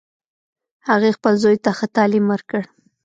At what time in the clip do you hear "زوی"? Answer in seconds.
1.43-1.57